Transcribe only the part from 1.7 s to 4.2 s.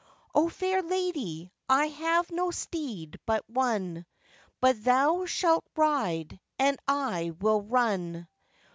I have no steed but one,